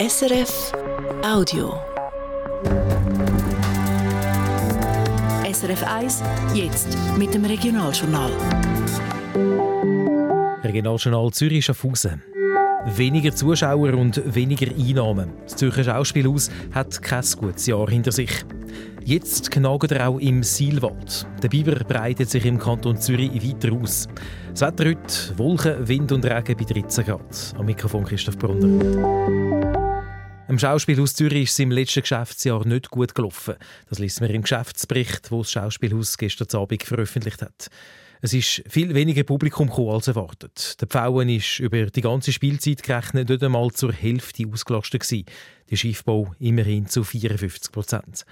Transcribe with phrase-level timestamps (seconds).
[0.00, 0.72] SRF
[1.22, 1.74] Audio.
[5.44, 6.22] SRF 1,
[6.54, 8.30] jetzt mit dem Regionaljournal.
[10.64, 12.22] Regionaljournal Zürich Schaffhausen.
[12.96, 15.34] Weniger Zuschauer und weniger Einnahmen.
[15.42, 18.30] Das Zürcher Schauspielhaus hat kein gutes Jahr hinter sich.
[19.04, 21.26] Jetzt knagt er auch im Silwald.
[21.42, 24.08] Der Biber breitet sich im Kanton Zürich weiter aus.
[24.52, 27.54] Das Wetter heute Wolken, Wind und Regen bei 13 Grad.
[27.58, 29.89] Am Mikrofon Christoph Brunner.
[30.50, 33.54] Im Schauspielhaus Zürich ist es im letzten Geschäftsjahr nicht gut gelaufen.
[33.88, 37.68] Das liest man im Geschäftsbericht, wo das Schauspielhaus gestern Abend veröffentlicht hat.
[38.20, 40.80] Es ist viel weniger Publikum gekommen als erwartet.
[40.80, 45.24] Der Pfauen ist über die ganze Spielzeit gerechnet nicht einmal zur Hälfte ausgelastet gewesen.
[45.70, 48.24] Der Schiffbau immerhin zu 54 Prozent.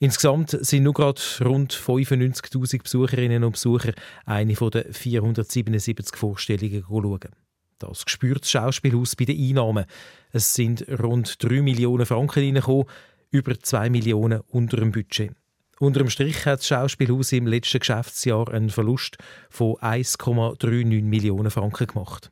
[0.00, 3.94] Insgesamt sind nur gerade rund 95.000 Besucherinnen und Besucher
[4.26, 7.43] eine von den 477 Vorstellungen schauen.
[7.78, 9.84] Das spürt das Schauspielhaus bei den Einnahmen.
[10.32, 12.86] Es sind rund 3 Millionen Franken reingekommen,
[13.30, 15.32] über 2 Millionen unter dem Budget.
[15.80, 19.18] Unter dem Strich hat das Schauspielhaus im letzten Geschäftsjahr einen Verlust
[19.50, 22.30] von 1,39 Millionen Franken gemacht.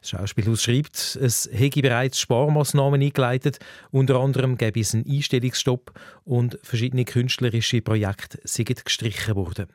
[0.00, 3.58] Das Schauspielhaus schreibt, es hätte bereits Sparmaßnahmen eingeleitet,
[3.90, 5.92] unter anderem gäbe es einen Einstellungsstopp
[6.24, 9.66] und verschiedene künstlerische Projekte sind gestrichen worden.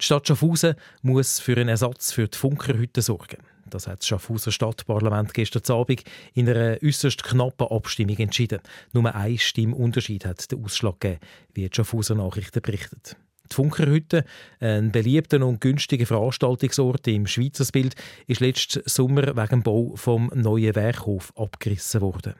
[0.00, 3.38] Die Stadt Schaffhausen muss für einen Ersatz für die Funkerhütte sorgen.
[3.68, 8.60] Das hat das Schaffhauser Stadtparlament gestern Abend in einer äußerst knappen Abstimmung entschieden.
[8.92, 11.20] Nur ein Stimmunterschied hat den Ausschlag gegeben,
[11.54, 13.16] wie die Schaffhauser Nachrichten berichtet.
[13.50, 14.24] Die Funkerhütte,
[14.60, 17.94] ein beliebter und günstiger Veranstaltungsort im Schweizersbild,
[18.26, 22.34] ist letzten Sommer wegen dem Bau vom neuen Werkhof abgerissen worden.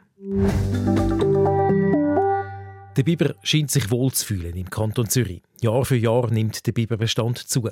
[2.97, 5.43] Der Biber scheint sich wohl zu fühlen im Kanton Zürich.
[5.61, 7.69] Jahr für Jahr nimmt der Biberbestand zu.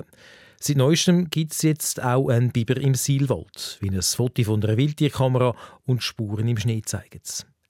[0.59, 4.77] Seit neuestem gibt es jetzt auch einen Biber im Silwald, wie ein Foto von einer
[4.77, 7.21] Wildtierkamera und Spuren im Schnee zeigen.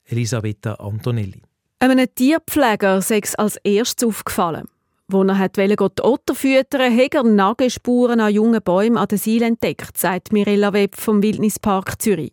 [0.04, 1.42] Elisabetta Antonelli.
[1.78, 4.66] Einem Tierpfleger sei es als erstes aufgefallen.
[5.08, 9.42] Wo er hat die Otter füttern hat er Nagelspuren an jungen Bäumen an den Seil
[9.42, 12.32] entdeckt, sagt Mirella Webb vom Wildnispark Zürich.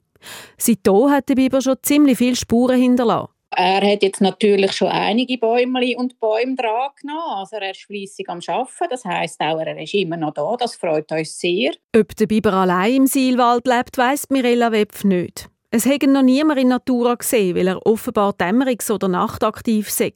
[0.58, 3.33] Seitdem hat der Biber schon ziemlich viele Spuren hinterlassen.
[3.56, 7.38] Er hat jetzt natürlich schon einige Bäume und Bäume dran genommen.
[7.38, 8.88] Also er ist fleissig am Arbeiten.
[8.90, 10.56] Das heisst auch, er ist immer noch da.
[10.58, 11.74] Das freut uns sehr.
[11.96, 15.50] Ob der Biber allein im Seilwald lebt, weiss Mirella Wepf nicht.
[15.70, 20.14] Es hätte noch niemand in Natura gesehen, weil er offenbar dämmerungs- oder nachtaktiv sei.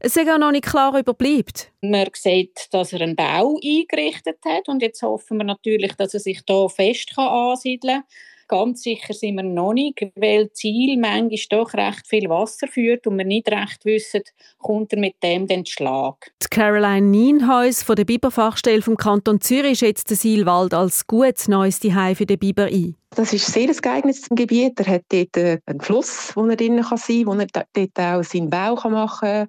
[0.00, 1.72] Es ist auch noch nicht klar überbleibt.
[1.80, 6.20] Man sieht, dass er einen Bau eingerichtet hat und jetzt hoffen wir natürlich, dass er
[6.20, 11.38] sich hier fest ansiedeln kann Ganz sicher sind wir noch nicht, weil das Ziel manchmal
[11.48, 14.20] doch recht viel Wasser führt und wir nicht recht wissen,
[14.58, 16.30] kommt er mit dem den Schlag.
[16.42, 21.80] Die Caroline Nienhuis von der Biberfachstelle vom Kanton Zürich schätzt den Seilwald als gutes neues
[21.80, 22.94] Zuhause für den Biber ein.
[23.16, 24.78] Das ist sehr ein geeignetes Gebiet.
[24.80, 28.22] Er hat dort äh, einen Fluss, wo er drin sein kann, wo er dort auch
[28.22, 29.48] seinen Bau machen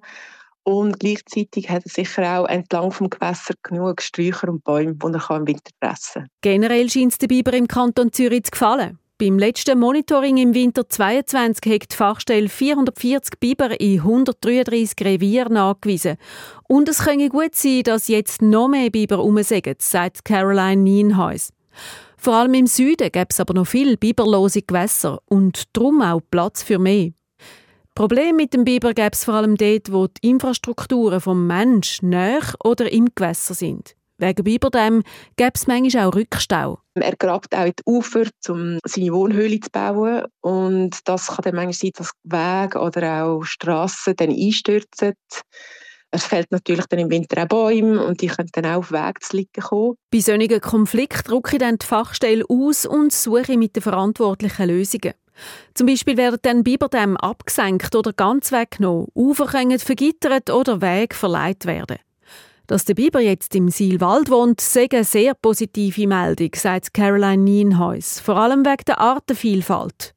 [0.64, 5.36] Und gleichzeitig hat er sicher auch entlang vom Gewässer genug Sträucher und Bäume, die er
[5.36, 6.28] im Winter fressen kann.
[6.40, 8.98] Generell scheint es den Biber im Kanton Zürich zu gefallen.
[9.18, 16.16] Beim letzten Monitoring im Winter 22 hat die Fachstelle 440 Biber in 133 Revieren nachgewiesen.
[16.66, 21.52] Und es könnte gut sein, dass jetzt noch mehr Biber rumsägen, sagt Caroline Nienhuis.
[22.16, 26.62] Vor allem im Süden gäbe es aber noch viele biberlose Gewässer und darum auch Platz
[26.62, 27.10] für mehr.
[27.94, 32.42] Problem mit dem Biber gäbe es vor allem dort, wo die Infrastrukturen vom Mensch näher
[32.64, 33.94] oder im Gewässer sind.
[34.18, 35.02] Wegen Biberdämm
[35.36, 36.80] gäbe es manchmal auch Rückstau.
[36.94, 40.24] Er grabt auch in die Ufer, um seine Wohnhöhle zu bauen.
[40.40, 45.14] Und das kann dann manchmal sein, dass Wege oder auch Strassen dann einstürzen.
[46.10, 49.22] Es fällt natürlich dann im Winter auch Bäume und die können dann auch auf Weg
[49.22, 49.94] zu liegen kommen.
[50.12, 55.14] Bei solchen Konflikten drücke ich dann die Fachstelle aus und suche mit den verantwortlichen Lösungen.
[55.74, 61.66] Zum Beispiel werden dann Biberdämme abgesenkt oder ganz weggenommen, Ufer können vergittert oder Wege verleiht
[61.66, 61.98] werden.
[62.66, 68.20] Dass der Biber jetzt im Silwald wohnt, sei eine sehr positive Meldung, sagt Caroline Nienhuis,
[68.20, 70.14] vor allem wegen der Artenvielfalt.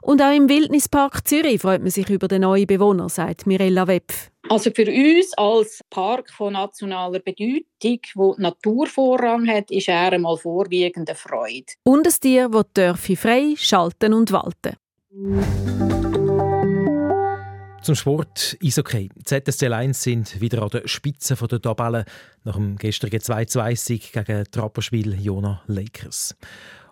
[0.00, 4.30] Und auch im Wildnispark Zürich freut man sich über den neuen Bewohner, sagt Mirella Wepf.
[4.50, 10.36] Also für uns als Park von nationaler Bedeutung, wo Natur Vorrang hat, ist er einmal
[10.36, 11.66] vorwiegende Freude.
[11.84, 14.74] Und ein Tier, das frei schalten und walten.
[17.82, 19.08] Zum Sport Eishockey.
[19.14, 22.04] Die ZSC Lions sind wieder an der Spitze der Tabelle
[22.42, 26.34] nach dem gestrigen 2-2-Sieg gegen Trapperspiel Jona Lakers.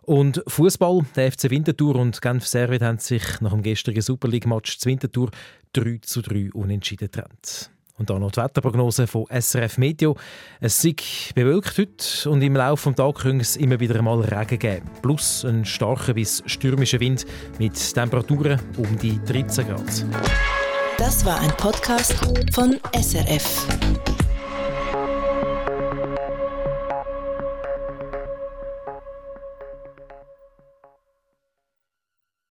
[0.09, 4.47] Und Fußball, der FC Winterthur und Genf Servet haben sich nach dem gestrigen Super League
[4.47, 5.29] Match zu Winterthur
[5.75, 7.71] 3 zu 3 unentschieden getrennt.
[7.99, 10.17] Und dann noch die Wetterprognose von SRF Meteo.
[10.61, 14.59] Es ist bewölkt heute und im Laufe des Tages könnte es immer wieder einmal Regen
[14.59, 14.91] geben.
[15.03, 17.27] Plus ein starker bis stürmischer Wind
[17.59, 20.07] mit Temperaturen um die 13 Grad.
[20.97, 22.15] Das war ein Podcast
[22.55, 24.08] von SRF.